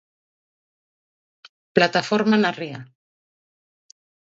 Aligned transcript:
Plataforma 1.75 2.35
na 2.39 2.51
ría. 2.59 2.79